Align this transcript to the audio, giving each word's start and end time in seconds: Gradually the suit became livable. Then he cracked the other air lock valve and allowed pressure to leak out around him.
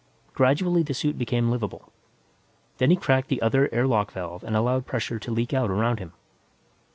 Gradually 0.33 0.81
the 0.81 0.95
suit 0.95 1.15
became 1.15 1.51
livable. 1.51 1.93
Then 2.79 2.89
he 2.89 2.95
cracked 2.95 3.27
the 3.27 3.39
other 3.39 3.69
air 3.71 3.85
lock 3.85 4.11
valve 4.11 4.43
and 4.43 4.55
allowed 4.55 4.87
pressure 4.87 5.19
to 5.19 5.31
leak 5.31 5.53
out 5.53 5.69
around 5.69 5.99
him. 5.99 6.13